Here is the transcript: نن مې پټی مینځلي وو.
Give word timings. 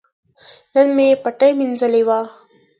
نن 0.73 0.87
مې 0.95 1.07
پټی 1.23 1.51
مینځلي 1.57 2.01
وو. 2.07 2.21